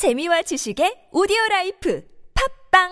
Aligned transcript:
재미와 0.00 0.40
지식의 0.40 1.12
오디오 1.12 1.36
라이프 1.50 2.02
팝빵 2.72 2.88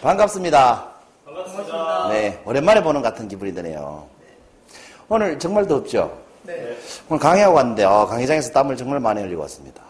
반갑습니다. 0.00 0.92
반갑습니다. 1.24 2.08
네, 2.10 2.40
오랜만에 2.46 2.80
보는 2.80 3.02
같은 3.02 3.26
기분이 3.26 3.52
드네요. 3.52 4.21
오늘 5.14 5.38
정말 5.38 5.66
덥죠? 5.66 6.10
네. 6.42 6.74
오늘 7.06 7.20
강의하고 7.20 7.54
왔는데, 7.56 7.84
어, 7.84 8.06
강의장에서 8.06 8.50
땀을 8.52 8.78
정말 8.78 8.98
많이 8.98 9.20
흘리고 9.20 9.42
왔습니다. 9.42 9.82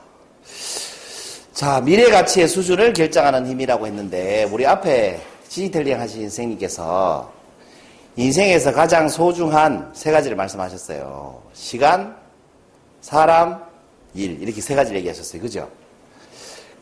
자, 1.52 1.80
미래 1.80 2.10
가치의 2.10 2.48
수준을 2.48 2.92
결정하는 2.92 3.46
힘이라고 3.46 3.86
했는데, 3.86 4.48
우리 4.50 4.66
앞에 4.66 5.20
지지텔링 5.48 6.00
하신 6.00 6.22
선생님께서 6.22 7.32
인생에서 8.16 8.72
가장 8.72 9.08
소중한 9.08 9.92
세 9.94 10.10
가지를 10.10 10.36
말씀하셨어요. 10.36 11.40
시간, 11.52 12.16
사람, 13.00 13.62
일. 14.14 14.42
이렇게 14.42 14.60
세 14.60 14.74
가지를 14.74 14.98
얘기하셨어요. 14.98 15.40
그죠? 15.40 15.70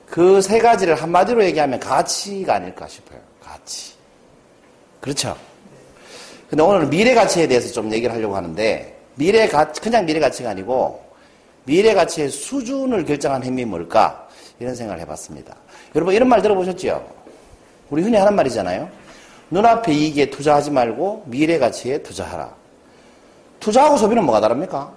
그 0.08 0.40
세 0.40 0.58
가지를 0.60 0.94
한마디로 0.94 1.44
얘기하면 1.44 1.78
가치가 1.78 2.54
아닐까 2.54 2.88
싶어요. 2.88 3.20
가치. 3.44 3.92
그렇죠? 5.02 5.36
근데 6.50 6.64
오늘은 6.64 6.90
미래 6.90 7.14
가치에 7.14 7.46
대해서 7.46 7.72
좀 7.72 7.92
얘기를 7.92 8.12
하려고 8.12 8.34
하는데, 8.34 8.98
미래 9.14 9.46
가치, 9.46 9.80
그냥 9.80 10.04
미래 10.04 10.18
가치가 10.18 10.50
아니고, 10.50 11.00
미래 11.64 11.94
가치의 11.94 12.28
수준을 12.28 13.04
결정한 13.04 13.44
힘이 13.44 13.64
뭘까? 13.64 14.28
이런 14.58 14.74
생각을 14.74 15.00
해봤습니다. 15.02 15.54
여러분, 15.94 16.12
이런 16.12 16.28
말 16.28 16.42
들어보셨죠? 16.42 17.06
우리 17.90 18.02
흔히 18.02 18.16
하는 18.16 18.34
말이잖아요. 18.34 18.88
눈앞의 19.50 19.96
이익에 19.96 20.30
투자하지 20.30 20.72
말고 20.72 21.22
미래 21.26 21.56
가치에 21.56 21.98
투자하라. 22.02 22.52
투자하고 23.60 23.96
소비는 23.96 24.24
뭐가 24.24 24.40
다릅니까? 24.40 24.92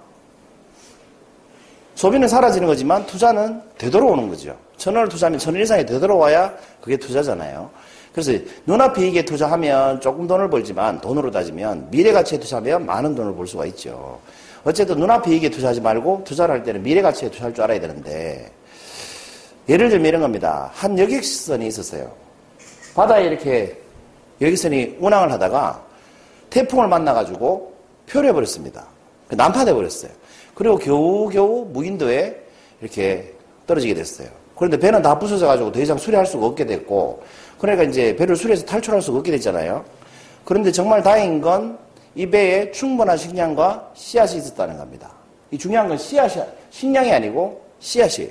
소비는 1.94 2.26
사라지는 2.26 2.66
거지만 2.66 3.06
투자는 3.06 3.62
되돌아오는 3.78 4.28
거죠. 4.28 4.56
천 4.76 4.96
원을 4.96 5.08
투자하면 5.08 5.38
천 5.38 5.54
원 5.54 5.62
이상이 5.62 5.86
되돌아와야 5.86 6.52
그게 6.80 6.96
투자잖아요. 6.96 7.70
그래서 8.14 8.32
눈앞의 8.64 9.06
이익에 9.06 9.24
투자하면 9.24 10.00
조금 10.00 10.28
돈을 10.28 10.48
벌지만 10.48 11.00
돈으로 11.00 11.32
따지면 11.32 11.88
미래 11.90 12.12
가치에 12.12 12.38
투자하면 12.38 12.86
많은 12.86 13.16
돈을 13.16 13.34
벌 13.34 13.44
수가 13.44 13.66
있죠. 13.66 14.20
어쨌든 14.62 14.98
눈앞의 14.98 15.34
이익에 15.34 15.50
투자하지 15.50 15.80
말고 15.80 16.22
투자를 16.24 16.54
할 16.54 16.62
때는 16.62 16.84
미래 16.84 17.02
가치에 17.02 17.28
투자할 17.28 17.52
줄 17.52 17.64
알아야 17.64 17.80
되는데 17.80 18.52
예를 19.68 19.88
들면 19.88 20.06
이런 20.06 20.20
겁니다. 20.20 20.70
한 20.74 20.96
여객선이 20.96 21.66
있었어요. 21.66 22.12
바다에 22.94 23.24
이렇게 23.24 23.76
여객선이 24.40 24.98
운항을 25.00 25.32
하다가 25.32 25.82
태풍을 26.50 26.86
만나가지고 26.86 27.74
표류해버렸습니다. 28.08 28.86
난파돼 29.30 29.74
버렸어요. 29.74 30.12
그리고 30.54 30.78
겨우겨우 30.78 31.66
무인도에 31.72 32.40
이렇게 32.80 33.34
떨어지게 33.66 33.94
됐어요. 33.94 34.28
그런데 34.54 34.78
배는 34.78 35.02
다 35.02 35.18
부서져가지고 35.18 35.72
더 35.72 35.80
이상 35.80 35.98
수리할 35.98 36.26
수가 36.26 36.46
없게 36.46 36.64
됐고, 36.64 37.24
그러니까 37.58 37.84
이제 37.84 38.14
배를 38.16 38.36
수리해서 38.36 38.64
탈출할 38.66 39.00
수가 39.02 39.18
없게 39.18 39.30
됐잖아요. 39.32 39.84
그런데 40.44 40.70
정말 40.72 41.02
다행인 41.02 41.40
건 41.40 41.84
이 42.16 42.26
배에 42.26 42.70
충분한 42.70 43.16
식량과 43.16 43.90
씨앗이 43.94 44.38
있었다는 44.38 44.78
겁니다. 44.78 45.10
이 45.50 45.58
중요한 45.58 45.88
건 45.88 45.98
씨앗이, 45.98 46.42
식량이 46.70 47.12
아니고 47.12 47.60
씨앗이에요. 47.80 48.30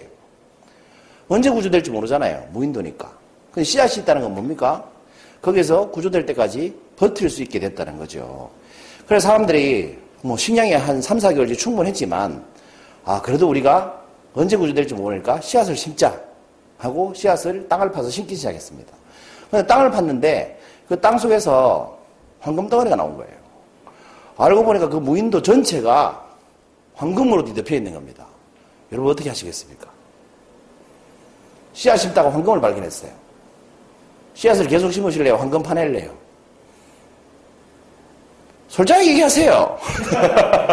언제 1.28 1.50
구조될지 1.50 1.92
모르잖아요. 1.92 2.48
무인도니까. 2.52 3.12
근데 3.52 3.64
씨앗이 3.64 4.02
있다는 4.04 4.22
건 4.22 4.34
뭡니까? 4.34 4.90
거기서 5.42 5.90
구조될 5.92 6.26
때까지 6.26 6.74
버틸 6.96 7.30
수 7.30 7.44
있게 7.44 7.60
됐다는 7.60 7.98
거죠. 7.98 8.50
그래서 9.06 9.28
사람들이 9.28 9.98
뭐 10.22 10.38
식량이 10.38 10.72
한 10.74 11.02
3, 11.02 11.18
4개월이 11.18 11.58
충분했지만, 11.58 12.44
아, 13.04 13.22
그래도 13.22 13.50
우리가 13.50 14.02
언제 14.34 14.56
구조될지 14.56 14.94
모르니까 14.94 15.42
씨앗을 15.42 15.76
심자 15.76 16.18
하고 16.78 17.14
씨앗을 17.14 17.68
땅을 17.68 17.92
파서 17.92 18.10
심기 18.10 18.36
시작했습니다. 18.36 19.03
땅을 19.62 19.92
팠는데 19.92 20.56
그 20.88 21.00
땅 21.00 21.18
속에서 21.18 21.98
황금 22.40 22.68
덩어리가 22.68 22.96
나온 22.96 23.16
거예요. 23.18 23.34
알고 24.38 24.64
보니까 24.64 24.90
그 24.90 24.98
무인도 24.98 25.42
전체가 25.42 26.24
황금으로 26.96 27.44
뒤덮여 27.46 27.76
있는 27.76 27.94
겁니다. 27.94 28.26
여러분 28.92 29.12
어떻게 29.12 29.30
하시겠습니까? 29.30 29.88
씨앗 31.74 31.98
심다가 32.00 32.32
황금을 32.32 32.62
발견했어요. 32.62 33.12
씨앗을 34.36 34.68
계속 34.68 34.92
심으실래요? 34.92 35.36
황금 35.36 35.62
파낼래요? 35.64 36.12
솔직하게 38.68 39.08
얘기하세요. 39.10 39.78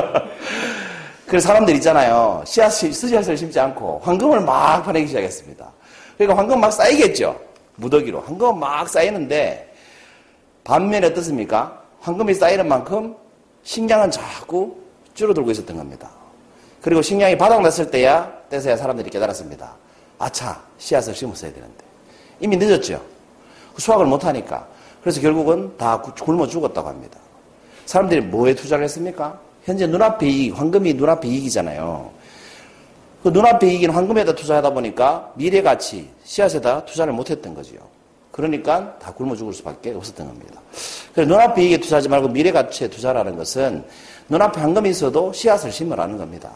그래서 1.27 1.49
사람들 1.49 1.75
있잖아요. 1.77 2.43
씨앗, 2.45 2.73
씨앗을 2.73 3.37
심지 3.37 3.61
않고 3.61 4.01
황금을 4.03 4.41
막 4.41 4.83
파내기 4.83 5.07
시작했습니다. 5.07 5.71
그러니까 6.19 6.39
황금 6.39 6.61
막 6.61 6.73
쌓이겠죠. 6.73 7.50
무더기로. 7.81 8.21
황금 8.21 8.61
막 8.61 8.89
쌓이는데 8.89 9.75
반면에 10.63 11.09
어떻습니까? 11.09 11.83
황금이 12.01 12.35
쌓이는 12.35 12.69
만큼 12.69 13.17
식량은 13.63 14.11
자꾸 14.11 14.77
줄어들고 15.15 15.51
있었던 15.51 15.77
겁니다. 15.77 16.11
그리고 16.81 17.03
식량이 17.03 17.37
바닥났을 17.37 17.91
때야, 17.91 18.31
때서야 18.49 18.77
사람들이 18.77 19.11
깨달았습니다. 19.11 19.75
아차, 20.19 20.61
씨앗을 20.79 21.15
심었어야 21.15 21.53
되는데. 21.53 21.85
이미 22.41 22.57
늦었죠. 22.57 23.03
수확을 23.77 24.07
못하니까. 24.07 24.67
그래서 25.03 25.21
결국은 25.21 25.77
다 25.77 26.01
굶어 26.01 26.47
죽었다고 26.47 26.89
합니다. 26.89 27.19
사람들이 27.87 28.21
뭐에 28.21 28.55
투자를 28.55 28.85
했습니까? 28.85 29.39
현재 29.65 29.87
눈앞의 29.87 30.31
이익, 30.31 30.59
황금이 30.59 30.95
눈앞의 30.95 31.31
이익이잖아요. 31.31 32.11
그 33.23 33.29
눈앞의 33.29 33.73
이익인 33.73 33.91
황금에다 33.91 34.35
투자하다 34.35 34.71
보니까 34.71 35.33
미래 35.35 35.61
가치, 35.61 36.09
씨앗에다 36.25 36.85
투자를 36.87 37.13
못했던 37.13 37.55
거지요. 37.55 37.81
그러니까 38.33 38.99
다 38.99 39.13
굶어 39.13 39.37
죽을 39.37 39.53
수밖에 39.53 39.93
없었던 39.93 40.27
겁니다. 40.27 40.61
그래서 41.13 41.31
눈앞의 41.31 41.65
이익에 41.65 41.79
투자하지 41.79 42.09
말고 42.09 42.29
미래 42.29 42.51
가치에 42.51 42.89
투자라는 42.89 43.37
것은 43.37 43.85
눈앞에 44.29 44.61
황금이 44.61 44.91
있어도 44.91 45.33
씨앗을 45.33 45.71
심으라는 45.71 46.17
겁니다. 46.17 46.51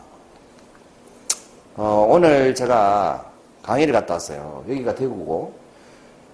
어, 1.76 2.06
오늘 2.08 2.54
제가 2.54 3.30
강의를 3.62 3.92
갔다 3.92 4.14
왔어요. 4.14 4.64
여기가 4.68 4.94
대구고 4.94 5.52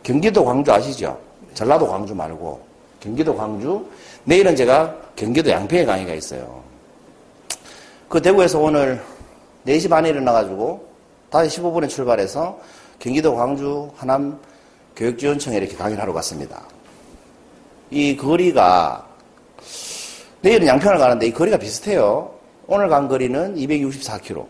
경기도 0.02 0.44
광주 0.44 0.72
아시죠? 0.72 1.18
전라도 1.54 1.88
광주 1.88 2.14
말고 2.14 2.60
경기도 3.00 3.34
광주. 3.34 3.84
내일은 4.24 4.54
제가 4.54 4.94
경기도 5.16 5.50
양평에 5.50 5.84
강의가 5.84 6.12
있어요. 6.12 6.62
그 8.08 8.20
대구에서 8.20 8.58
오늘 8.58 9.02
4시 9.66 9.88
반에 9.88 10.10
일어나가지고 10.10 10.88
5시 11.30 11.62
15분에 11.62 11.88
출발해서 11.88 12.58
경기도 12.98 13.34
광주 13.34 13.90
하남 13.96 14.38
교육지원청에 14.96 15.56
이렇게 15.58 15.76
강의를 15.76 16.02
하러 16.02 16.12
갔습니다. 16.12 16.62
이 17.90 18.16
거리가 18.16 19.06
내일은 20.42 20.66
양평을 20.66 20.98
가는데 20.98 21.26
이 21.26 21.32
거리가 21.32 21.58
비슷해요. 21.58 22.32
오늘 22.66 22.88
간 22.88 23.08
거리는 23.08 23.54
264km. 23.56 24.46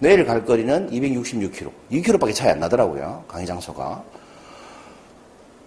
내일 0.00 0.26
갈 0.26 0.44
거리는 0.44 0.90
266km. 0.90 1.70
2km밖에 1.92 2.34
차이 2.34 2.50
안 2.50 2.60
나더라고요. 2.60 3.24
강의 3.28 3.46
장소가. 3.46 4.02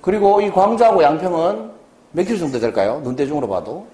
그리고 0.02 0.42
이 0.42 0.52
광주하고 0.52 1.02
양평은 1.02 1.72
몇 2.12 2.24
킬로 2.24 2.38
정도 2.38 2.60
될까요? 2.60 3.00
눈대중으로 3.04 3.48
봐도. 3.48 3.88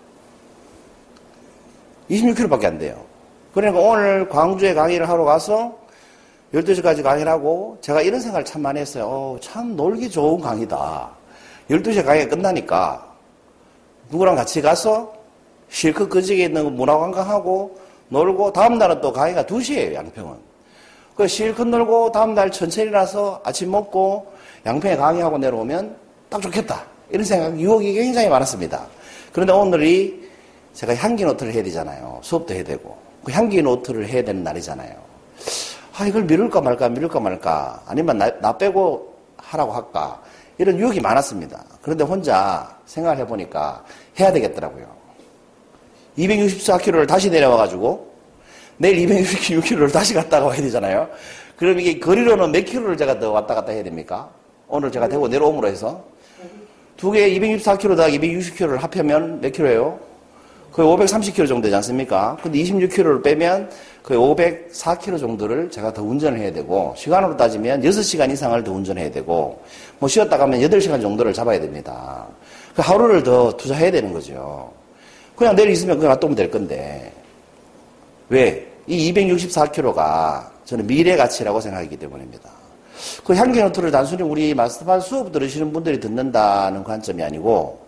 26km밖에 2.10 2.66
안 2.66 2.78
돼요. 2.78 3.11
그러니까 3.54 3.82
오늘 3.82 4.30
광주에 4.30 4.74
강의를 4.74 5.10
하러 5.10 5.24
가서 5.24 5.78
12시까지 6.54 7.04
강의를 7.04 7.32
하고 7.32 7.78
제가 7.82 8.02
이런 8.02 8.20
생각을 8.20 8.46
참 8.46 8.62
많이 8.62 8.80
했어요. 8.80 9.06
어, 9.08 9.38
참 9.42 9.76
놀기 9.76 10.10
좋은 10.10 10.42
강의다. 10.42 11.10
12시에 11.70 12.06
강의가 12.06 12.30
끝나니까 12.36 13.06
누구랑 14.10 14.36
같이 14.36 14.62
가서 14.62 15.14
실컷 15.70 16.10
그지에 16.10 16.46
있는 16.46 16.76
문화관광하고 16.76 17.80
놀고 18.10 18.52
다음날은 18.52 19.00
또 19.00 19.14
강의가 19.14 19.44
2시에요, 19.44 19.94
양평은. 19.94 20.36
그 21.16 21.28
실컷 21.28 21.68
놀고 21.68 22.12
다음날 22.12 22.52
천천히 22.52 22.90
일어나서 22.90 23.42
아침 23.44 23.72
먹고 23.72 24.34
양평에 24.66 24.98
강의하고 24.98 25.38
내려오면 25.38 25.96
딱 26.30 26.42
좋겠다. 26.42 26.84
이런 27.10 27.24
생각, 27.24 27.58
유혹이 27.58 27.94
굉장히 27.94 28.28
많았습니다. 28.28 28.86
그런데 29.32 29.54
오늘이 29.54 30.30
제가 30.74 30.96
향기 30.96 31.24
노트를 31.24 31.54
해야 31.54 31.64
되잖아요. 31.64 32.20
수업도 32.22 32.54
해야 32.54 32.64
되고. 32.64 33.01
그 33.24 33.32
향기 33.32 33.62
노트를 33.62 34.08
해야 34.08 34.24
되는 34.24 34.44
날이잖아요. 34.44 34.96
아, 35.98 36.06
이걸 36.06 36.24
미룰까 36.24 36.62
말까, 36.62 36.90
미룰까 36.90 37.20
말까. 37.20 37.84
아니면 37.86 38.18
나, 38.18 38.40
나 38.40 38.58
빼고 38.58 39.14
하라고 39.38 39.72
할까. 39.72 40.22
이런 40.58 40.78
유혹이 40.80 41.00
많았습니다. 41.00 41.64
그런데 41.82 42.04
혼자 42.04 42.76
생각을 42.86 43.18
해보니까 43.20 43.84
해야 44.20 44.32
되겠더라고요. 44.32 44.86
264km를 46.18 47.08
다시 47.08 47.30
내려와가지고 47.30 48.12
내일 48.78 49.08
266km를 49.08 49.92
다시 49.92 50.14
갔다가 50.14 50.48
와야 50.48 50.60
되잖아요. 50.62 51.08
그럼 51.56 51.80
이게 51.80 52.00
거리로는 52.00 52.52
몇 52.52 52.66
킬로를 52.66 52.98
제가 52.98 53.20
더 53.20 53.32
왔다 53.32 53.54
갔다 53.54 53.72
해야 53.72 53.84
됩니까? 53.84 54.30
오늘 54.68 54.92
제가 54.92 55.08
대구 55.08 55.28
내려옴으로 55.28 55.68
해서 55.68 56.04
두 56.98 57.12
개에 57.12 57.30
264km다 57.40 58.12
260km를 58.20 58.80
합하면 58.80 59.42
몇 59.42 59.52
킬로예요? 59.52 60.00
거의 60.72 60.88
530km 60.88 61.48
정도 61.48 61.64
되지 61.64 61.76
않습니까? 61.76 62.38
근데 62.42 62.60
26km를 62.60 63.22
빼면 63.22 63.70
거의 64.04 64.20
504km 64.20 65.20
정도를 65.20 65.70
제가 65.70 65.94
더 65.94 66.02
운전을 66.02 66.40
해야 66.40 66.52
되고 66.52 66.94
시간으로 66.98 67.36
따지면 67.36 67.82
6시간 67.82 68.32
이상을 68.32 68.64
더 68.64 68.72
운전해야 68.72 69.12
되고 69.12 69.62
뭐 70.00 70.10
쉬었다 70.10 70.38
가면 70.38 70.62
8시간 70.62 71.02
정도를 71.02 71.34
잡아야 71.34 71.60
됩니다. 71.60 72.26
그 72.74 72.82
하루를 72.82 73.22
더 73.22 73.56
투자해야 73.58 73.92
되는 73.92 74.14
거죠. 74.14 74.72
그냥 75.36 75.56
내일 75.56 75.72
있으면 75.72 75.98
그냥 75.98 76.14
놔두면 76.14 76.36
될 76.36 76.50
건데 76.50 77.12
왜? 78.30 78.68
이 78.88 79.12
264km가 79.14 80.46
저는 80.66 80.88
미래 80.88 81.18
가치라고 81.18 81.60
생각하기 81.60 81.98
때문입니다. 81.98 82.50
그 83.26 83.36
향기노트를 83.36 83.92
단순히 83.92 84.24
우리 84.24 84.54
마스터반 84.54 85.02
수업 85.02 85.32
들으시는 85.32 85.74
분들이 85.74 86.00
듣는다는 86.00 86.84
관점이 86.84 87.22
아니고 87.22 87.81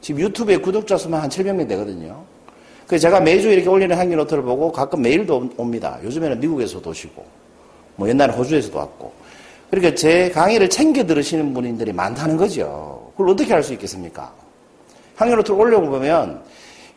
지금 0.00 0.20
유튜브에 0.22 0.56
구독자 0.56 0.96
수만 0.96 1.22
한 1.22 1.28
700명 1.28 1.68
되거든요. 1.68 2.22
그래서 2.86 3.02
제가 3.02 3.20
매주 3.20 3.50
이렇게 3.50 3.68
올리는 3.68 3.96
향기노트를 3.96 4.42
보고 4.42 4.72
가끔 4.72 5.02
메일도 5.02 5.50
옵니다. 5.56 5.98
요즘에는 6.02 6.40
미국에서도 6.40 6.88
오시고 6.90 7.24
뭐 7.96 8.08
옛날에 8.08 8.32
호주에서도 8.32 8.76
왔고 8.76 9.12
그러니까 9.70 9.94
제 9.94 10.30
강의를 10.30 10.68
챙겨 10.68 11.04
들으시는 11.06 11.54
분들이 11.54 11.92
많다는 11.92 12.36
거죠. 12.36 13.12
그걸 13.12 13.30
어떻게 13.30 13.52
할 13.52 13.62
수 13.62 13.72
있겠습니까? 13.74 14.32
향기노트를 15.16 15.60
올려보면 15.60 16.42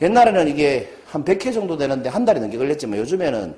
옛날에는 0.01 0.47
이게 0.47 0.89
한 1.05 1.23
100회 1.23 1.53
정도 1.53 1.77
되는데 1.77 2.09
한 2.09 2.25
달이 2.25 2.39
넘게 2.39 2.57
걸렸지만 2.57 2.97
요즘에는 2.99 3.53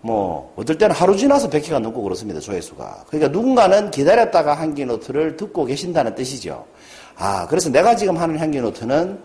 뭐 0.00 0.52
어떨 0.56 0.78
때는 0.78 0.94
하루 0.94 1.16
지나서 1.16 1.48
100회가 1.50 1.78
넘고 1.80 2.02
그렇습니다. 2.02 2.40
조회수가. 2.40 3.04
그러니까 3.08 3.30
누군가는 3.30 3.90
기다렸다가 3.90 4.56
향기 4.56 4.84
노트를 4.84 5.36
듣고 5.36 5.64
계신다는 5.64 6.14
뜻이죠. 6.14 6.64
아, 7.18 7.46
그래서 7.48 7.68
내가 7.68 7.96
지금 7.96 8.16
하는 8.16 8.38
향기 8.38 8.60
노트는 8.60 9.18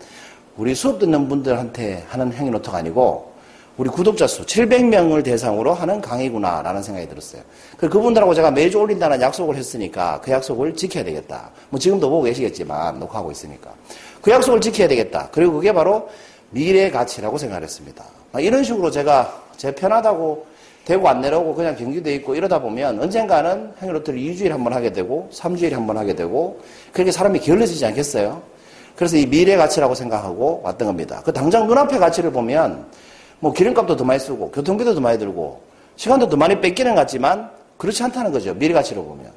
우리 0.56 0.74
수업 0.74 0.98
듣는 0.98 1.28
분들한테 1.28 2.04
하는 2.08 2.32
향기 2.32 2.50
노트가 2.50 2.78
아니고 2.78 3.32
우리 3.76 3.88
구독자 3.88 4.26
수 4.26 4.44
700명을 4.44 5.24
대상으로 5.24 5.74
하는 5.74 6.00
강의구나라는 6.00 6.82
생각이 6.82 7.08
들었어요. 7.08 7.42
그 7.76 7.88
그분들하고 7.88 8.34
제가 8.34 8.50
매주 8.50 8.78
올린다는 8.78 9.20
약속을 9.20 9.56
했으니까 9.56 10.20
그 10.22 10.30
약속을 10.30 10.74
지켜야 10.74 11.02
되겠다. 11.04 11.50
뭐 11.70 11.78
지금도 11.78 12.08
보고 12.08 12.22
계시겠지만 12.22 12.98
녹화하고 13.00 13.32
있으니까 13.32 13.72
그 14.22 14.30
약속을 14.30 14.60
지켜야 14.60 14.86
되겠다. 14.88 15.28
그리고 15.32 15.54
그게 15.54 15.72
바로 15.72 16.08
미래 16.50 16.90
가치라고 16.90 17.38
생각했습니다. 17.38 18.04
이런 18.38 18.62
식으로 18.62 18.90
제가 18.90 19.42
제 19.56 19.72
편하다고 19.72 20.46
대구 20.84 21.08
안 21.08 21.20
내려오고 21.20 21.54
그냥 21.54 21.74
경기도에 21.76 22.14
있고 22.16 22.34
이러다 22.34 22.60
보면 22.60 23.00
언젠가는 23.00 23.72
행로트를 23.80 24.18
2주일에 24.18 24.50
한 24.50 24.62
번 24.64 24.72
하게 24.74 24.92
되고 24.92 25.28
3주일에 25.32 25.72
한 25.72 25.86
번 25.86 25.96
하게 25.96 26.14
되고 26.14 26.60
그렇게 26.92 27.10
사람이 27.10 27.38
게을러지지 27.40 27.84
않겠어요? 27.86 28.42
그래서 28.94 29.16
이 29.16 29.26
미래 29.26 29.56
가치라고 29.56 29.94
생각하고 29.94 30.60
왔던 30.62 30.86
겁니다. 30.86 31.22
그 31.24 31.32
당장 31.32 31.66
눈앞의 31.66 31.98
가치를 31.98 32.30
보면 32.32 32.86
뭐 33.40 33.52
기름값도 33.52 33.96
더 33.96 34.04
많이 34.04 34.20
쓰고 34.20 34.50
교통비도 34.50 34.94
더 34.94 35.00
많이 35.00 35.18
들고 35.18 35.60
시간도 35.96 36.28
더 36.28 36.36
많이 36.36 36.60
뺏기는 36.60 36.94
것 36.94 37.00
같지만 37.00 37.50
그렇지 37.78 38.02
않다는 38.02 38.30
거죠. 38.32 38.54
미래 38.54 38.72
가치로 38.74 39.02
보면. 39.04 39.32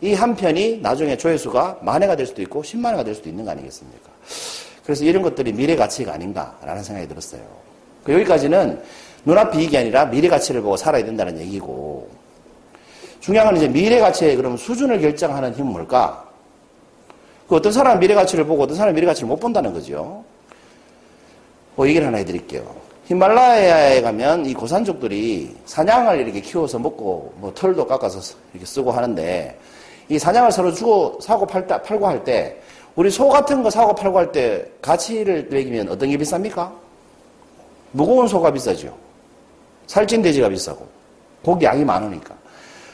이 0.00 0.12
한 0.12 0.36
편이 0.36 0.80
나중에 0.82 1.16
조회수가 1.16 1.78
만회가 1.80 2.14
될 2.14 2.26
수도 2.26 2.42
있고 2.42 2.62
10만회가 2.62 3.04
될 3.04 3.14
수도 3.14 3.28
있는 3.30 3.44
거 3.44 3.52
아니겠습니까? 3.52 4.10
그래서 4.84 5.04
이런 5.04 5.22
것들이 5.22 5.52
미래 5.52 5.76
가치가 5.76 6.12
아닌가라는 6.12 6.82
생각이 6.82 7.08
들었어요. 7.08 7.40
그 8.04 8.12
여기까지는 8.12 8.82
눈앞 9.24 9.54
이익이 9.54 9.76
아니라 9.76 10.04
미래 10.06 10.28
가치를 10.28 10.60
보고 10.60 10.76
살아야 10.76 11.04
된다는 11.04 11.38
얘기고 11.38 12.08
중요한 13.20 13.48
건 13.48 13.56
이제 13.56 13.68
미래 13.68 14.00
가치의 14.00 14.36
그럼 14.36 14.56
수준을 14.56 15.00
결정하는 15.00 15.54
힘은 15.54 15.72
뭘까? 15.72 16.24
그 17.48 17.56
어떤 17.56 17.72
사람은 17.72 18.00
미래 18.00 18.14
가치를 18.14 18.44
보고 18.44 18.62
어떤 18.62 18.76
사람은 18.76 18.94
미래 18.94 19.06
가치를 19.06 19.28
못 19.28 19.36
본다는 19.40 19.72
거죠. 19.72 20.22
뭐 21.74 21.88
얘기를 21.88 22.06
하나 22.06 22.18
해드릴게요. 22.18 22.62
히말라야에 23.06 24.00
가면 24.02 24.46
이 24.46 24.54
고산족들이 24.54 25.56
사냥을 25.66 26.20
이렇게 26.20 26.40
키워서 26.40 26.78
먹고 26.78 27.34
뭐 27.36 27.52
털도 27.54 27.86
깎아서 27.86 28.36
이렇게 28.52 28.66
쓰고 28.66 28.92
하는데 28.92 29.58
이 30.08 30.18
사냥을 30.18 30.52
서로 30.52 30.72
주고 30.72 31.18
사고 31.20 31.46
팔 31.46 31.66
때, 31.66 31.80
팔고 31.82 32.06
할 32.06 32.24
때 32.24 32.60
우리 32.94 33.10
소 33.10 33.28
같은 33.28 33.62
거 33.62 33.70
사고 33.70 33.94
팔고 33.94 34.18
할 34.18 34.32
때 34.32 34.66
가치를 34.80 35.48
매기면 35.50 35.88
어떤 35.88 36.10
게 36.10 36.16
비쌉니까? 36.16 36.70
무거운 37.92 38.26
소가 38.26 38.52
비싸죠. 38.52 39.03
살찐 39.86 40.22
돼지가 40.22 40.48
비싸고 40.48 40.86
고기 41.42 41.64
양이 41.64 41.84
많으니까. 41.84 42.34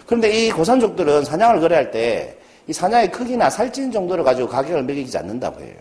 그런데 0.07 0.31
이 0.31 0.51
고산족들은 0.51 1.25
사냥을 1.25 1.61
거래할 1.61 1.91
때 1.91 2.41
이 2.71 2.73
사냥의 2.73 3.11
크기나 3.11 3.51
살찐 3.51 3.91
정도를 3.91 4.23
가지고 4.23 4.49
가격을 4.49 4.85
매기지 4.85 5.19
않는다고 5.19 5.61
해요. 5.61 5.75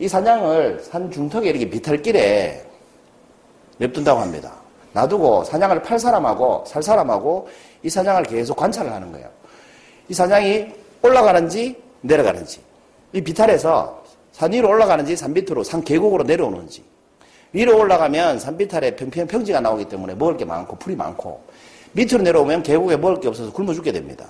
이 0.00 0.08
사냥을 0.08 0.80
산 0.82 1.08
중턱에 1.08 1.48
이렇게 1.48 1.70
비탈길에 1.70 2.66
냅둔다고 3.78 4.20
합니다. 4.20 4.52
놔두고 4.94 5.44
사냥을 5.44 5.80
팔 5.80 6.00
사람하고 6.00 6.64
살 6.66 6.82
사람하고 6.82 7.48
이 7.84 7.88
사냥을 7.88 8.24
계속 8.24 8.56
관찰을 8.56 8.92
하는 8.92 9.12
거예요. 9.12 9.28
이 10.08 10.14
사냥이 10.14 10.72
올라가는지 11.02 11.80
내려가는지 12.00 12.60
이 13.12 13.20
비탈에서 13.20 14.02
산 14.32 14.52
위로 14.52 14.70
올라가는지 14.70 15.14
산 15.14 15.32
밑으로 15.32 15.62
산 15.62 15.84
계곡으로 15.84 16.24
내려오는지 16.24 16.82
위로 17.52 17.78
올라가면 17.78 18.38
산 18.38 18.56
비탈에 18.56 18.96
평평 18.96 19.26
평지가 19.26 19.60
나오기 19.60 19.86
때문에 19.86 20.14
먹을 20.14 20.36
게 20.36 20.44
많고 20.44 20.76
풀이 20.76 20.96
많고 20.96 21.42
밑으로 21.92 22.22
내려오면 22.22 22.62
계곡에 22.62 22.96
먹을 22.96 23.20
게 23.20 23.28
없어서 23.28 23.52
굶어 23.52 23.74
죽게 23.74 23.92
됩니다. 23.92 24.26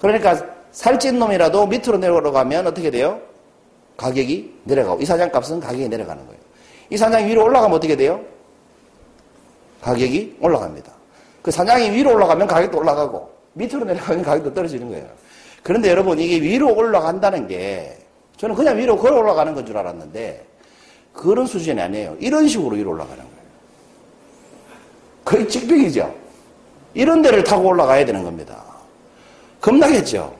그러니까 0.00 0.42
살찐 0.72 1.18
놈이라도 1.18 1.66
밑으로 1.66 1.98
내려가면 1.98 2.66
어떻게 2.66 2.90
돼요? 2.90 3.20
가격이 3.96 4.60
내려가고 4.64 5.00
이 5.00 5.04
사냥값은 5.04 5.60
가격이 5.60 5.88
내려가는 5.88 6.24
거예요. 6.26 6.40
이 6.90 6.96
사냥이 6.96 7.26
위로 7.26 7.44
올라가면 7.44 7.76
어떻게 7.76 7.94
돼요? 7.94 8.20
가격이 9.82 10.38
올라갑니다. 10.40 10.92
그 11.42 11.50
사냥이 11.50 11.90
위로 11.90 12.14
올라가면 12.14 12.46
가격도 12.46 12.78
올라가고 12.78 13.30
밑으로 13.52 13.84
내려가면 13.84 14.24
가격도 14.24 14.54
떨어지는 14.54 14.88
거예요. 14.88 15.06
그런데 15.62 15.90
여러분 15.90 16.18
이게 16.18 16.40
위로 16.40 16.74
올라간다는 16.74 17.46
게 17.46 17.98
저는 18.38 18.54
그냥 18.54 18.78
위로 18.78 18.96
걸어 18.96 19.18
올라가는 19.18 19.54
건 19.54 19.64
줄 19.64 19.76
알았는데 19.76 20.53
그런 21.14 21.46
수준이 21.46 21.80
아니에요. 21.80 22.16
이런 22.20 22.46
식으로 22.48 22.76
위로 22.76 22.90
올라가는 22.90 23.16
거예요. 23.16 23.34
거의 25.24 25.48
직벽이죠. 25.48 26.14
이런 26.92 27.22
데를 27.22 27.42
타고 27.42 27.68
올라가야 27.68 28.04
되는 28.04 28.22
겁니다. 28.22 28.62
겁나겠죠. 29.60 30.34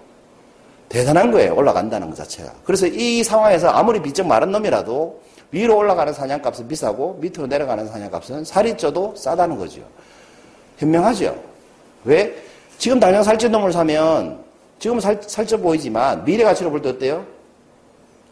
대단한 0.89 1.31
거예요. 1.31 1.55
올라간다는 1.55 2.11
것 2.11 2.17
자체가. 2.17 2.53
그래서 2.65 2.87
이 2.87 3.25
상황에서 3.25 3.69
아무리 3.69 4.03
비쩍 4.03 4.27
마른 4.27 4.53
놈이라도 4.53 5.23
위로 5.51 5.77
올라가는 5.79 6.13
사냥값은 6.13 6.69
비싸고 6.69 7.19
밑으로 7.21 7.47
내려가는 7.47 7.87
사냥값은 7.89 8.45
살이 8.45 8.77
쪄도 8.77 9.15
싸다는 9.17 9.57
거죠. 9.57 9.81
현명하죠. 10.79 11.35
왜? 12.05 12.35
지금 12.77 13.01
당장 13.01 13.23
살찐 13.23 13.51
놈을 13.53 13.73
사면 13.73 14.45
지금은 14.79 15.01
살, 15.01 15.19
살쪄 15.23 15.57
보이지만 15.57 16.25
미래 16.25 16.45
가치로 16.45 16.71
볼 16.71 16.83
때 16.83 16.91
어때요? 16.91 17.25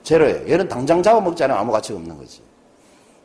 제로예요. 0.02 0.48
얘는 0.48 0.68
당장 0.68 1.02
잡아먹지 1.02 1.44
않으면 1.44 1.60
아무 1.60 1.72
가치가 1.72 1.98
없는 1.98 2.16
거지. 2.16 2.40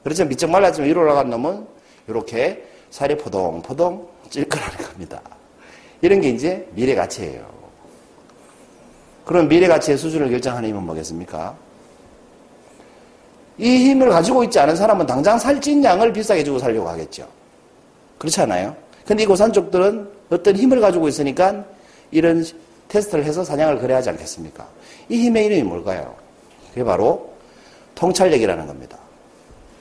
그렇죠. 0.03 0.25
미적 0.25 0.49
말랐지만 0.49 0.87
위로 0.89 1.01
올라간 1.01 1.29
놈은 1.29 1.67
이렇게 2.07 2.65
살이 2.89 3.17
포동포동 3.17 4.07
찔 4.29 4.47
거라는 4.47 4.77
겁니다. 4.77 5.21
이런 6.01 6.21
게 6.21 6.29
이제 6.29 6.67
미래 6.73 6.95
가치예요. 6.95 7.45
그럼 9.25 9.47
미래 9.47 9.67
가치의 9.67 9.97
수준을 9.97 10.29
결정하는 10.29 10.69
힘은 10.69 10.83
뭐겠습니까? 10.83 11.55
이 13.57 13.89
힘을 13.89 14.09
가지고 14.09 14.43
있지 14.43 14.59
않은 14.59 14.75
사람은 14.75 15.05
당장 15.05 15.37
살찐 15.37 15.83
양을 15.83 16.13
비싸게 16.13 16.43
주고 16.43 16.59
살려고 16.59 16.87
하겠죠. 16.89 17.27
그렇지 18.19 18.39
않아요? 18.41 18.75
근데 19.05 19.23
이 19.23 19.25
고산족들은 19.25 20.09
어떤 20.29 20.55
힘을 20.55 20.79
가지고 20.79 21.07
있으니까 21.07 21.65
이런 22.11 22.45
테스트를 22.87 23.25
해서 23.25 23.43
사냥을 23.43 23.79
거래하지 23.79 24.09
않겠습니까? 24.11 24.67
이 25.09 25.25
힘의 25.25 25.47
이름이 25.47 25.63
뭘까요? 25.63 26.26
그게 26.77 26.83
바로 26.85 27.33
통찰력이라는 27.95 28.67
겁니다. 28.67 28.99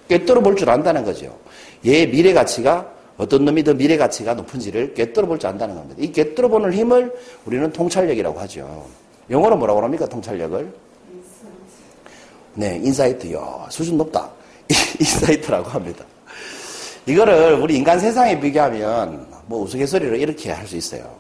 꿰뚫어 0.09 0.41
볼 0.41 0.57
줄 0.57 0.71
안다는 0.71 1.05
거죠. 1.05 1.37
얘의 1.85 2.09
미래 2.09 2.33
가치가 2.33 2.91
어떤 3.19 3.45
놈이 3.45 3.63
더 3.65 3.75
미래 3.75 3.99
가치가 3.99 4.33
높은지를 4.33 4.95
꿰뚫어 4.95 5.27
볼 5.27 5.39
줄 5.39 5.51
안다는 5.51 5.75
겁니다. 5.75 5.97
이 6.01 6.11
꿰뚫어 6.11 6.49
보는 6.49 6.73
힘을 6.73 7.13
우리는 7.45 7.71
통찰력이라고 7.71 8.41
하죠. 8.41 8.87
영어로 9.29 9.59
뭐라고 9.59 9.83
합니까? 9.83 10.07
통찰력을? 10.07 10.73
네, 12.55 12.81
insight요. 12.83 13.67
수준 13.69 13.99
높다. 13.99 14.31
insight라고 14.99 15.69
합니다. 15.69 16.03
이거를 17.05 17.61
우리 17.61 17.77
인간 17.77 18.01
세상에 18.01 18.41
비교하면 18.41 19.27
뭐 19.47 19.63
우스갯소리로 19.65 20.17
이렇게 20.17 20.51
할 20.51 20.67
수 20.67 20.77
있어요. 20.77 21.15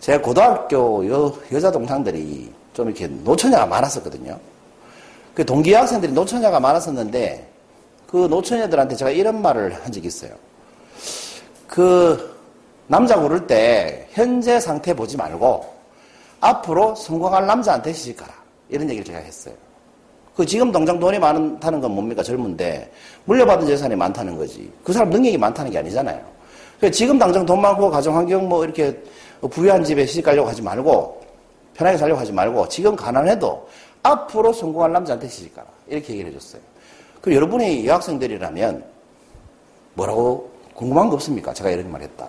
제가 0.00 0.22
고등학교 0.22 1.06
여, 1.10 1.34
여자 1.52 1.70
동창들이 1.70 2.50
좀 2.72 2.86
이렇게 2.88 3.06
노처녀가 3.06 3.66
많았었거든요. 3.66 4.38
그 5.38 5.46
동기 5.46 5.72
학생들이 5.72 6.10
노처녀가 6.10 6.58
많았었는데 6.58 7.46
그 8.08 8.26
노처녀들한테 8.28 8.96
제가 8.96 9.12
이런 9.12 9.40
말을 9.40 9.72
한 9.72 9.92
적이 9.92 10.08
있어요. 10.08 10.32
그 11.68 12.36
남자 12.88 13.14
고를 13.14 13.46
때 13.46 14.08
현재 14.10 14.58
상태 14.58 14.92
보지 14.92 15.16
말고 15.16 15.64
앞으로 16.40 16.92
성공할 16.96 17.46
남자한테 17.46 17.92
시집 17.92 18.16
가라. 18.16 18.34
이런 18.68 18.90
얘기를 18.90 19.04
제가 19.04 19.20
했어요. 19.20 19.54
그 20.34 20.44
지금 20.44 20.72
당장 20.72 20.98
돈이 20.98 21.20
많다는 21.20 21.80
건 21.80 21.92
뭡니까? 21.92 22.20
젊은데 22.20 22.90
물려받은 23.26 23.64
재산이 23.64 23.94
많다는 23.94 24.36
거지. 24.36 24.68
그 24.82 24.92
사람 24.92 25.08
능력이 25.10 25.38
많다는 25.38 25.70
게 25.70 25.78
아니잖아요. 25.78 26.20
그러니까 26.78 26.96
지금 26.96 27.16
당장 27.16 27.46
돈 27.46 27.60
많고 27.60 27.88
가정 27.88 28.16
환경 28.16 28.48
뭐 28.48 28.64
이렇게 28.64 29.00
부유한 29.48 29.84
집에 29.84 30.04
시집 30.04 30.24
가려고 30.24 30.48
하지 30.48 30.60
말고 30.62 31.17
편하게 31.78 31.96
살려고 31.96 32.20
하지 32.20 32.32
말고 32.32 32.68
지금 32.68 32.96
가난해도 32.96 33.68
앞으로 34.02 34.52
성공할 34.52 34.92
남자한테 34.92 35.28
시집 35.28 35.54
가라. 35.54 35.68
이렇게 35.86 36.12
얘기를 36.12 36.32
해줬어요. 36.32 36.60
그 37.22 37.32
여러분이 37.34 37.86
여학생들이라면 37.86 38.84
뭐라고 39.94 40.50
궁금한 40.74 41.08
거 41.08 41.14
없습니까? 41.14 41.54
제가 41.54 41.70
이런 41.70 41.90
말 41.90 42.02
했다. 42.02 42.28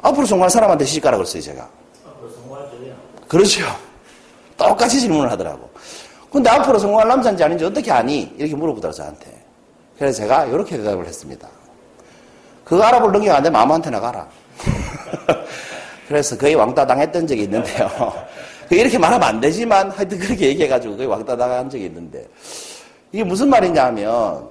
앞으로 0.00 0.26
성공할 0.26 0.50
사람한테 0.50 0.86
시집 0.86 1.02
가라 1.02 1.18
그랬어요, 1.18 1.42
제가. 1.42 1.68
앞으로 2.06 2.30
성공할 2.30 2.70
줄이야. 2.70 2.94
그렇죠. 3.28 3.62
똑같이 4.56 4.98
질문을 4.98 5.30
하더라고. 5.32 5.68
근데 6.30 6.48
앞으로 6.48 6.78
성공할 6.78 7.08
남자인지 7.08 7.44
아닌지 7.44 7.64
어떻게 7.64 7.92
아니? 7.92 8.22
이렇게 8.38 8.56
물어보더라고, 8.56 8.96
저한테. 8.96 9.44
그래서 9.98 10.22
제가 10.22 10.46
이렇게 10.46 10.78
대답을 10.78 11.06
했습니다. 11.06 11.46
그거 12.64 12.82
알아볼 12.82 13.12
능력 13.12 13.34
안 13.36 13.42
되면 13.42 13.60
아무한테나 13.60 14.00
가라. 14.00 14.26
그래서 16.08 16.36
거의 16.36 16.54
왕따 16.54 16.86
당했던 16.86 17.26
적이 17.26 17.42
있는데요. 17.42 17.90
이렇게 18.70 18.98
말하면 18.98 19.28
안 19.28 19.40
되지만 19.40 19.90
하여튼 19.90 20.18
그렇게 20.18 20.48
얘기해가지고 20.48 20.96
거의 20.96 21.08
왕따 21.08 21.36
당한 21.36 21.68
적이 21.68 21.86
있는데 21.86 22.26
이게 23.12 23.22
무슨 23.22 23.48
말이냐 23.50 23.86
하면 23.86 24.48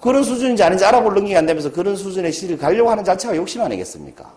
그런 0.00 0.22
수준인지 0.22 0.62
아닌지 0.62 0.84
알아볼 0.84 1.14
능력이 1.14 1.36
안 1.36 1.46
되면서 1.46 1.70
그런 1.70 1.96
수준의 1.96 2.32
시를 2.32 2.56
가려고 2.56 2.90
하는 2.90 3.04
자체가 3.04 3.36
욕심 3.36 3.62
아니겠습니까? 3.62 4.30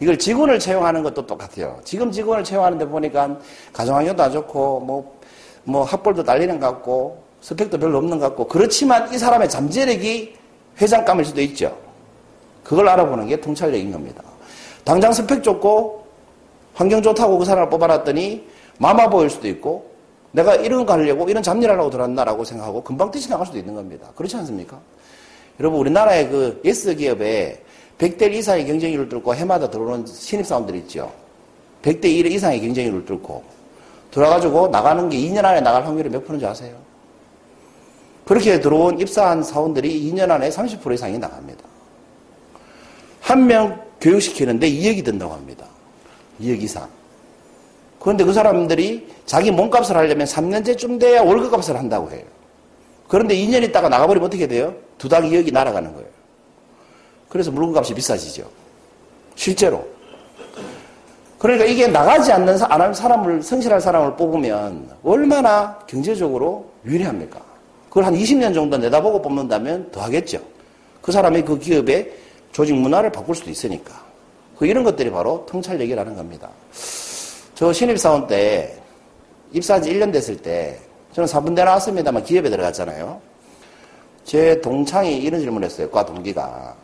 이걸 0.00 0.18
직원을 0.18 0.58
채용하는 0.58 1.02
것도 1.02 1.26
똑같아요. 1.26 1.78
지금 1.84 2.10
직원을 2.10 2.42
채용하는데 2.42 2.86
보니까 2.86 3.38
가정환경도 3.72 4.22
안 4.22 4.32
좋고 4.32 4.80
뭐, 4.80 5.20
뭐 5.64 5.84
학벌도 5.84 6.24
딸리는 6.24 6.58
것 6.58 6.66
같고 6.66 7.22
스펙도 7.40 7.78
별로 7.78 7.98
없는 7.98 8.18
것 8.18 8.28
같고 8.28 8.48
그렇지만 8.48 9.12
이 9.12 9.18
사람의 9.18 9.48
잠재력이 9.48 10.34
회장감일 10.80 11.24
수도 11.24 11.40
있죠. 11.42 11.76
그걸 12.64 12.88
알아보는 12.88 13.26
게 13.26 13.40
통찰력인 13.40 13.92
겁니다. 13.92 14.22
당장 14.84 15.12
스펙 15.12 15.42
좋고 15.42 16.04
환경 16.74 17.02
좋다고 17.02 17.38
그 17.38 17.44
사람을 17.44 17.68
뽑아놨더니 17.70 18.46
마마보이일 18.78 19.28
수도 19.30 19.48
있고 19.48 19.90
내가 20.32 20.54
이런 20.54 20.86
거 20.86 20.92
하려고 20.94 21.28
이런 21.28 21.42
잡일 21.42 21.70
하려고 21.70 21.90
들어왔나라고 21.90 22.44
생각하고 22.44 22.82
금방 22.82 23.10
뛰쳐나갈 23.10 23.46
수도 23.46 23.58
있는 23.58 23.74
겁니다. 23.74 24.08
그렇지 24.14 24.36
않습니까? 24.36 24.78
여러분 25.58 25.80
우리나라의 25.80 26.28
그 26.28 26.60
S 26.64 26.94
기업에 26.94 27.62
100대 27.98 28.22
1 28.22 28.34
이상의 28.34 28.66
경쟁률을 28.66 29.08
뚫고 29.08 29.34
해마다 29.34 29.68
들어오는 29.68 30.06
신입사원들이 30.06 30.78
있죠. 30.78 31.12
100대 31.82 32.06
1 32.06 32.26
이상의 32.32 32.60
경쟁률을 32.60 33.04
뚫고 33.04 33.42
들어가지고 34.10 34.68
나가는 34.68 35.08
게 35.08 35.18
2년 35.18 35.44
안에 35.44 35.60
나갈 35.60 35.84
확률이 35.84 36.08
몇 36.08 36.24
프로인지 36.24 36.46
아세요? 36.46 36.74
그렇게 38.24 38.60
들어온 38.60 38.98
입사한 38.98 39.42
사원들이 39.42 40.10
2년 40.12 40.30
안에 40.30 40.48
30% 40.48 40.94
이상이 40.94 41.18
나갑니다. 41.18 41.62
한 43.20 43.46
명 43.46 43.89
교육시키는데 44.00 44.70
2억이 44.70 45.04
든다고 45.04 45.32
합니다. 45.32 45.66
2억 46.40 46.62
이상. 46.62 46.88
그런데 47.98 48.24
그 48.24 48.32
사람들이 48.32 49.08
자기 49.26 49.50
몸값을 49.50 49.96
하려면 49.96 50.26
3년째쯤 50.26 50.98
돼야 50.98 51.22
월급값을 51.22 51.76
한다고 51.76 52.10
해요. 52.10 52.22
그런데 53.08 53.34
2년 53.36 53.62
있다가 53.64 53.88
나가버리면 53.88 54.26
어떻게 54.26 54.46
돼요? 54.46 54.74
두달 54.96 55.22
2억이 55.22 55.52
날아가는 55.52 55.92
거예요. 55.92 56.08
그래서 57.28 57.50
물건값이 57.50 57.94
비싸지죠. 57.94 58.44
실제로. 59.34 59.86
그러니까 61.38 61.64
이게 61.64 61.86
나가지 61.86 62.32
않는 62.32 62.58
사람을, 62.58 63.42
성실할 63.42 63.80
사람을 63.80 64.16
뽑으면 64.16 64.90
얼마나 65.02 65.78
경제적으로 65.86 66.70
유리합니까? 66.84 67.40
그걸 67.88 68.04
한 68.04 68.14
20년 68.14 68.54
정도 68.54 68.76
내다보고 68.76 69.20
뽑는다면 69.22 69.90
더 69.90 70.02
하겠죠. 70.02 70.40
그 71.00 71.12
사람이 71.12 71.42
그 71.42 71.58
기업의 71.58 72.12
조직 72.52 72.74
문화를 72.74 73.10
바꿀 73.10 73.34
수도 73.34 73.50
있으니까. 73.50 74.00
그 74.58 74.66
이런 74.66 74.84
것들이 74.84 75.10
바로 75.10 75.46
통찰력이라는 75.48 76.16
겁니다. 76.16 76.50
저 77.54 77.72
신입사원 77.72 78.26
때 78.26 78.76
입사한 79.52 79.82
지 79.82 79.92
1년 79.92 80.12
됐을 80.12 80.36
때 80.36 80.78
저는 81.12 81.28
4분대 81.28 81.64
나왔습니다만 81.64 82.24
기업에 82.24 82.50
들어갔잖아요. 82.50 83.20
제 84.24 84.60
동창이 84.60 85.16
이런 85.16 85.40
질문을 85.40 85.66
했어요. 85.66 85.90
과 85.90 86.04
동기가. 86.04 86.74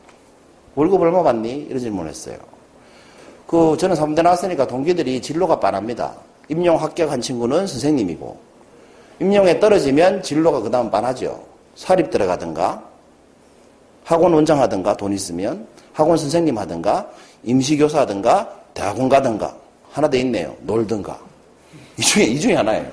월급 0.74 1.00
얼마 1.00 1.22
받니? 1.22 1.66
이런 1.68 1.78
질문을 1.78 2.10
했어요. 2.10 2.36
그, 3.46 3.76
저는 3.78 3.94
3대 3.94 4.22
나왔으니까 4.22 4.66
동기들이 4.66 5.22
진로가 5.22 5.60
빤합니다. 5.60 6.14
임용 6.48 6.76
합격한 6.82 7.20
친구는 7.20 7.66
선생님이고, 7.66 8.36
임용에 9.20 9.60
떨어지면 9.60 10.22
진로가 10.22 10.60
그 10.60 10.70
다음 10.70 10.90
빤하죠. 10.90 11.40
사립 11.76 12.10
들어가든가, 12.10 12.82
학원 14.06 14.32
원장 14.32 14.60
하든가, 14.60 14.96
돈 14.96 15.12
있으면, 15.12 15.66
학원 15.92 16.16
선생님 16.16 16.56
하든가, 16.58 17.10
임시교사 17.42 18.02
하든가, 18.02 18.48
대학원 18.72 19.08
가든가, 19.08 19.52
하나 19.90 20.08
더 20.08 20.16
있네요. 20.18 20.54
놀든가. 20.60 21.18
이 21.98 22.02
중에, 22.02 22.22
이 22.22 22.38
중에 22.38 22.54
하나예요. 22.54 22.86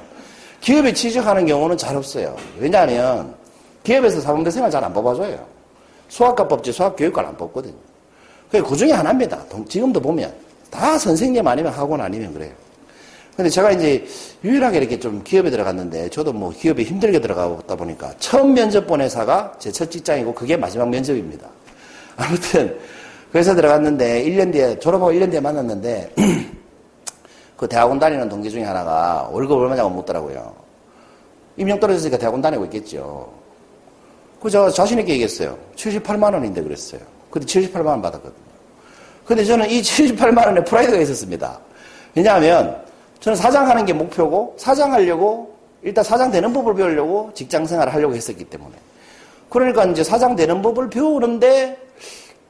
기업에 0.60 0.92
취직하는 0.92 1.46
경우는 1.46 1.78
잘 1.78 1.96
없어요. 1.96 2.36
왜냐하면, 2.58 3.36
기업에서 3.84 4.22
사범대 4.22 4.50
생활 4.50 4.72
잘안 4.72 4.92
뽑아줘요. 4.92 5.46
수학과 6.10 6.48
뽑지 6.48 6.72
수학교육과를 6.72 7.30
안 7.30 7.38
뽑거든요. 7.38 7.76
그 8.50 8.76
중에 8.76 8.92
하나입니다. 8.94 9.40
지금도 9.70 10.00
보면 10.00 10.34
다 10.72 10.98
선생님 10.98 11.46
아니면 11.46 11.72
학원 11.74 12.02
아니면 12.02 12.34
그래요. 12.34 12.54
근데 13.36 13.50
제가 13.50 13.72
이제 13.72 14.06
유일하게 14.44 14.78
이렇게 14.78 15.00
좀 15.00 15.24
기업에 15.24 15.50
들어갔는데 15.50 16.10
저도 16.10 16.34
뭐 16.34 16.52
기업에 16.52 16.84
힘들게 16.84 17.20
들어가다 17.20 17.76
보니까 17.76 18.14
처음 18.20 18.54
면접 18.54 18.86
본 18.86 19.02
회사가 19.02 19.54
제 19.58 19.72
첫 19.72 19.90
직장이고 19.90 20.34
그게 20.34 20.56
마지막 20.56 20.88
면접입니다. 20.90 21.48
아무튼 22.16 22.78
그 23.32 23.40
회사 23.40 23.56
들어갔는데 23.56 24.24
1년 24.26 24.52
뒤에 24.54 24.78
졸업하고 24.78 25.12
1년 25.12 25.32
뒤에 25.32 25.40
만났는데 25.40 26.14
그 27.58 27.68
대학원 27.68 27.98
다니는 27.98 28.30
동기 28.30 28.52
중에 28.52 28.64
하나가 28.64 29.28
월급 29.32 29.58
얼마냐고 29.58 29.90
묻더라고요. 29.90 30.54
임용 31.58 31.80
떨어졌으니까 31.80 32.18
대학원 32.18 32.42
다니고 32.42 32.66
있겠죠. 32.66 33.32
그 34.40 34.50
제가 34.50 34.70
자신있게 34.70 35.14
얘기했어요. 35.14 35.58
78만 35.76 36.34
원인데 36.34 36.62
그랬어요. 36.62 37.02
근데 37.32 37.48
78만 37.48 37.86
원 37.88 38.02
받았거든요. 38.02 38.44
근데 39.26 39.44
저는 39.44 39.70
이 39.70 39.82
78만 39.82 40.46
원에 40.46 40.64
프라이드가 40.64 41.00
있었습니다. 41.00 41.60
왜냐하면 42.14 42.83
저는 43.24 43.38
사장하는 43.38 43.86
게 43.86 43.94
목표고 43.94 44.54
사장하려고 44.58 45.56
일단 45.82 46.04
사장 46.04 46.30
되는 46.30 46.52
법을 46.52 46.76
배우려고 46.76 47.32
직장 47.34 47.66
생활을 47.66 47.94
하려고 47.94 48.14
했었기 48.14 48.44
때문에. 48.44 48.76
그러니까 49.50 49.86
이제 49.86 50.04
사장 50.04 50.36
되는 50.36 50.62
법을 50.62 50.90
배우는데 50.90 51.78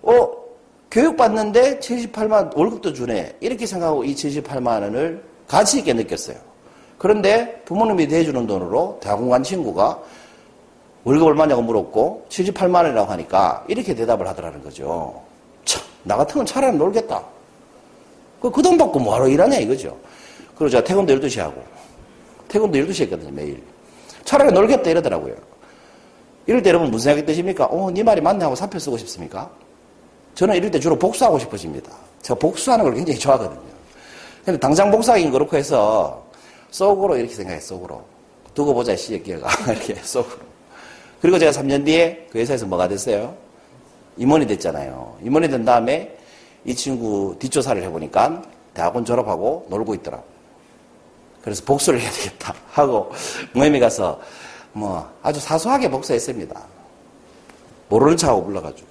어 0.02 0.32
교육 0.90 1.16
받는데 1.16 1.78
78만 1.78 2.58
월급도 2.58 2.92
주네. 2.92 3.36
이렇게 3.40 3.68
생각하고 3.68 4.04
이 4.04 4.16
78만 4.16 4.82
원을 4.82 5.24
가치 5.48 5.78
있게 5.78 5.94
느꼈어요. 5.94 6.38
그런데 6.98 7.62
부모님이 7.66 8.08
대주는 8.08 8.48
돈으로 8.48 8.98
대학원 9.00 9.30
간 9.30 9.44
친구가 9.44 10.00
월급 11.04 11.28
얼마냐고 11.28 11.62
물었고 11.62 12.26
78만 12.30 12.78
원이라고 12.78 13.12
하니까 13.12 13.64
이렇게 13.68 13.94
대답을 13.94 14.28
하더라는 14.28 14.64
거죠. 14.64 15.22
참, 15.66 15.84
나 16.02 16.18
같으면 16.18 16.48
차라리 16.48 16.76
놀겠다. 16.76 17.22
그 18.42 18.62
돈 18.64 18.76
받고 18.76 19.00
뭐하러 19.00 19.28
일하냐 19.28 19.58
이거죠. 19.58 19.96
그리고 20.56 20.70
제가 20.70 20.84
퇴근도 20.84 21.16
12시 21.16 21.40
하고 21.40 21.64
퇴근도 22.48 22.78
12시 22.80 23.02
했거든요 23.04 23.32
매일. 23.32 23.62
차라리 24.24 24.52
놀겠다 24.52 24.90
이러더라고요. 24.90 25.36
이럴 26.46 26.62
때 26.62 26.70
여러분 26.70 26.92
무슨 26.92 27.12
생각이 27.12 27.26
드십니까? 27.26 27.66
어, 27.66 27.90
네 27.92 28.04
말이 28.04 28.22
맞네 28.22 28.44
하고 28.44 28.56
사표 28.56 28.78
쓰고 28.78 28.98
싶습니까? 28.98 29.50
저는 30.36 30.56
이럴 30.56 30.72
때 30.72 30.80
주로 30.80 30.98
복수하고 30.98 31.40
싶어집니다. 31.40 31.92
제가 32.22 32.40
복수하는 32.40 32.84
걸 32.86 32.96
굉장히 32.96 33.20
좋아하거든요. 33.20 33.62
근데 34.44 34.60
당장 34.60 34.92
복수하긴 34.92 35.32
그렇고 35.32 35.56
해서 35.56 36.24
속으로 36.72 37.18
이렇게 37.18 37.34
생각해 37.34 37.60
속으로. 37.60 38.04
두고 38.54 38.74
보자 38.74 38.94
끼어가 38.96 39.50
이렇게 39.72 39.96
속으로. 39.96 40.38
그리고 41.22 41.40
제가 41.40 41.52
3년 41.52 41.86
뒤에 41.86 42.28
그 42.32 42.40
회사에서 42.40 42.66
뭐가 42.66 42.88
됐어요? 42.88 43.34
임원이 44.18 44.46
됐잖아요. 44.48 45.18
임원이 45.24 45.50
된 45.50 45.64
다음에 45.64 46.16
이 46.66 46.76
친구 46.76 47.36
뒷조사를 47.40 47.82
해보니까 47.82 48.44
대학원 48.74 49.06
졸업하고 49.06 49.66
놀고 49.70 49.96
있더라. 49.96 50.22
그래서 51.44 51.64
복수를 51.66 52.00
해야 52.00 52.10
되겠다 52.10 52.54
하고 52.72 53.12
모임에 53.54 53.80
가서 53.80 54.20
뭐 54.72 55.08
아주 55.22 55.40
사소하게 55.40 55.92
복수했습니다. 55.92 56.60
모르는 57.90 58.18
차하고 58.18 58.44
불러가지고 58.46 58.88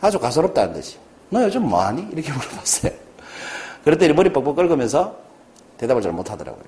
아주 0.00 0.18
가소롭다는 0.18 0.74
듯이 0.74 0.98
너 1.30 1.42
요즘 1.42 1.62
뭐하니? 1.62 2.08
이렇게 2.12 2.32
물어봤어요. 2.32 2.92
그랬더니 3.84 4.12
머리 4.12 4.32
뻑뻑 4.32 4.56
긁으면서 4.56 5.16
대답을 5.78 6.02
잘 6.02 6.12
못하더라고요. 6.12 6.64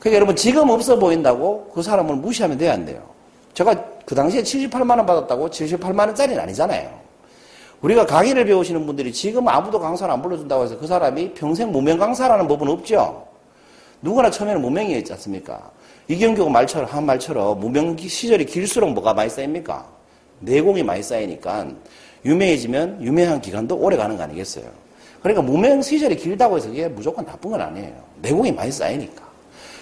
그러니까 0.00 0.16
여러분 0.16 0.34
지금 0.34 0.70
없어 0.70 0.98
보인다고 0.98 1.70
그 1.74 1.82
사람을 1.82 2.16
무시하면 2.16 2.56
돼야 2.56 2.72
안 2.72 2.86
돼요. 2.86 3.02
제가 3.52 3.74
그 4.06 4.14
당시에 4.14 4.42
78만 4.42 4.96
원 4.96 5.06
받았다고 5.06 5.50
78만 5.50 6.06
원짜리는 6.06 6.42
아니잖아요. 6.42 6.98
우리가 7.82 8.06
강의를 8.06 8.46
배우시는 8.46 8.86
분들이 8.86 9.12
지금 9.12 9.48
아무도 9.48 9.78
강사를 9.78 10.12
안 10.12 10.22
불러준다고 10.22 10.64
해서 10.64 10.78
그 10.78 10.86
사람이 10.86 11.34
평생 11.34 11.70
무명 11.70 11.98
강사라는 11.98 12.48
법은 12.48 12.68
없죠. 12.68 13.29
누구나 14.02 14.30
처음에는 14.30 14.60
무명이었지 14.62 15.12
않습니까? 15.12 15.70
이경규가 16.08 16.50
말처럼 16.50 16.88
한 16.88 17.06
말처럼 17.06 17.60
무명 17.60 17.96
시절이 17.96 18.46
길수록 18.46 18.92
뭐가 18.92 19.14
많이 19.14 19.30
쌓입니까? 19.30 19.86
내공이 20.40 20.82
많이 20.82 21.02
쌓이니까 21.02 21.68
유명해지면 22.24 23.02
유명한 23.02 23.40
기간도 23.40 23.76
오래 23.76 23.96
가는 23.96 24.16
거 24.16 24.22
아니겠어요? 24.22 24.64
그러니까 25.22 25.42
무명 25.42 25.82
시절이 25.82 26.16
길다고 26.16 26.56
해서 26.56 26.68
그게 26.68 26.88
무조건 26.88 27.24
나쁜 27.24 27.50
건 27.50 27.60
아니에요. 27.60 27.92
내공이 28.22 28.52
많이 28.52 28.72
쌓이니까. 28.72 29.22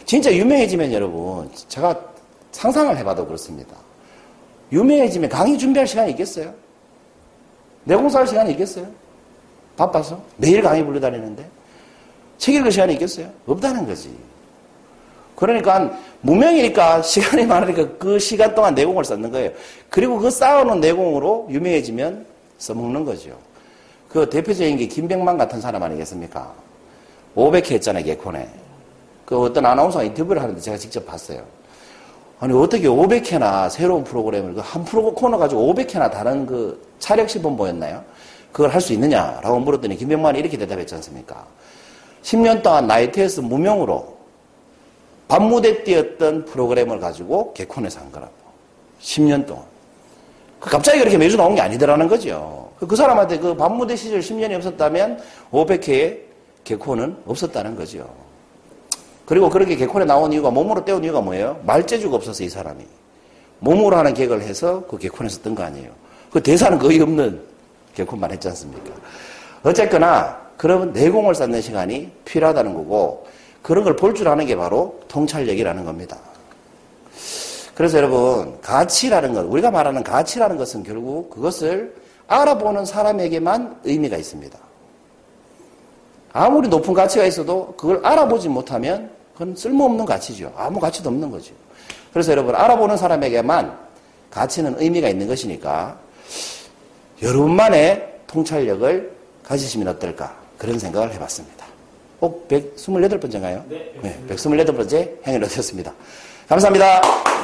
진짜 0.05 0.33
유명해지면 0.35 0.93
여러분, 0.93 1.49
제가 1.69 1.99
상상을 2.51 2.97
해봐도 2.97 3.25
그렇습니다. 3.25 3.77
유명해지면 4.73 5.29
강의 5.31 5.57
준비할 5.57 5.87
시간이 5.87 6.11
있겠어요? 6.13 6.53
내공사할 7.85 8.27
시간이 8.27 8.51
있겠어요? 8.53 8.87
바빠서? 9.77 10.21
매일 10.37 10.61
강의 10.61 10.85
불러다니는데? 10.85 11.49
책 12.39 12.55
읽을 12.55 12.71
시간이 12.73 12.95
있겠어요? 12.95 13.29
없다는 13.47 13.87
거지. 13.87 14.11
그러니까 15.37 15.93
무명이니까 16.21 17.03
시간이 17.03 17.47
많으니까 17.47 17.97
그 17.99 18.19
시간 18.19 18.55
동안 18.55 18.75
내공을 18.75 19.05
쌓는 19.05 19.31
거예요. 19.31 19.51
그리고 19.89 20.19
그 20.19 20.31
쌓아놓은 20.31 20.81
내공으로 20.81 21.49
유명해지면 21.51 22.27
써먹는 22.59 23.05
거죠. 23.05 23.31
그 24.09 24.29
대표적인 24.29 24.77
게 24.79 24.87
김병만 24.87 25.39
같은 25.39 25.61
사람 25.61 25.83
아니겠습니까? 25.83 26.53
500회 27.37 27.73
했잖아요, 27.73 28.05
개콘에. 28.05 28.49
그 29.27 29.39
어떤 29.41 29.67
아나운서가 29.67 30.05
인터뷰를 30.05 30.43
하는데 30.43 30.61
제가 30.61 30.77
직접 30.77 31.05
봤어요. 31.07 31.43
아니, 32.41 32.53
어떻게 32.55 32.89
500회나 32.89 33.69
새로운 33.71 34.03
프로그램을 34.05 34.55
그 34.55 34.61
한 34.61 34.85
프로 34.85 35.13
코너 35.15 35.37
가지고 35.39 35.73
500회나 35.75 36.11
다른 36.11 36.47
그 36.47 36.81
차력 36.99 37.29
시범 37.29 37.57
보였나요? 37.57 38.03
그걸 38.53 38.71
할 38.71 38.81
수 38.81 38.93
있느냐라고 38.93 39.61
물었더니 39.61 39.97
김병만이 39.97 40.39
이렇게 40.41 40.57
대답했지 40.57 40.95
않습니까? 40.97 41.45
10년 42.29 42.63
동안 42.63 42.87
나이트에서 42.87 43.41
무명으로 43.41 44.19
밤무대 45.29 45.83
뛰었던 45.85 46.45
프로그램을 46.45 47.01
가지고 47.01 47.55
개콘에서 47.55 48.01
한 48.01 48.13
거라고. 48.13 48.33
10년 49.01 49.47
동안. 49.47 49.65
그 50.61 50.69
갑자기 50.71 50.99
그렇게 50.99 51.17
매주 51.17 51.37
나온 51.37 51.55
게 51.55 51.61
아니더라는 51.61 52.09
거죠. 52.09 52.71
그 52.87 52.97
사람한테 52.97 53.39
그 53.39 53.55
밤무대 53.55 53.97
시절 53.97 54.21
10년이 54.21 54.55
없었다면 54.57 55.21
500회의 55.53 56.19
개콘은 56.65 57.17
없었다는 57.27 57.77
거죠. 57.77 58.09
그리고 59.25 59.49
그렇게 59.49 59.77
개콘에 59.77 60.05
나온 60.05 60.33
이유가 60.33 60.51
몸으로 60.51 60.85
때운 60.85 61.05
이유가 61.05 61.21
뭐예요? 61.21 61.61
말재주가 61.65 62.17
없어서 62.17 62.43
이 62.45 62.49
사람이. 62.49 62.85
몸으로 63.61 63.97
하는 63.97 64.13
개그를 64.15 64.43
해서 64.43 64.85
그 64.87 64.99
개콘에서 64.99 65.43
뜬 65.43 65.55
거 65.55 65.63
아니에요. 65.63 65.91
그 66.31 66.43
대사는 66.43 66.79
거의 66.79 67.01
없는 67.01 67.41
개콘만 67.95 68.33
했지 68.33 68.49
않습니까? 68.49 68.93
어쨌거나 69.63 70.48
그러면 70.59 70.93
내공을 70.93 71.35
쌓는 71.35 71.63
시간이 71.63 72.11
필요하다는 72.27 72.75
거고 72.75 73.27
그런 73.63 73.85
걸 73.85 73.97
볼 73.97 74.13
줄 74.15 74.29
아는 74.29 74.45
게 74.45 74.55
바로 74.57 75.01
통찰력이라는 75.09 75.85
겁니다. 75.85 76.19
그래서 77.75 77.97
여러분 77.99 78.61
가치라는 78.61 79.35
것 79.35 79.47
우리가 79.47 79.71
말하는 79.71 80.03
가치라는 80.03 80.57
것은 80.57 80.83
결국 80.83 81.31
그것을 81.31 81.95
알아보는 82.27 82.85
사람에게만 82.85 83.81
의미가 83.85 84.17
있습니다. 84.17 84.59
아무리 86.33 86.69
높은 86.69 86.93
가치가 86.93 87.25
있어도 87.25 87.75
그걸 87.77 88.05
알아보지 88.05 88.49
못하면 88.49 89.11
그건 89.33 89.55
쓸모없는 89.55 90.05
가치죠. 90.05 90.53
아무 90.57 90.81
가치도 90.81 91.09
없는 91.09 91.31
거죠. 91.31 91.55
그래서 92.13 92.33
여러분 92.33 92.55
알아보는 92.55 92.97
사람에게만 92.97 93.79
가치는 94.31 94.77
의미가 94.81 95.09
있는 95.09 95.29
것이니까 95.29 95.99
여러분만의 97.23 98.21
통찰력을 98.27 99.13
가지시면 99.45 99.89
어떨까 99.89 100.37
그런 100.59 100.79
생각을 100.79 101.13
해봤습니다. 101.15 101.67
꼭 102.21 102.49
128번째인가요? 102.49 103.65
네. 103.69 104.21
128번째 104.29 105.25
행위를 105.27 105.47
얻었습니다. 105.47 105.93
감사합니다. 106.49 107.38